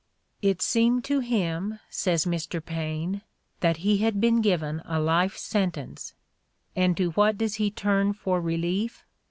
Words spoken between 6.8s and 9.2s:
to what does he turn for relief?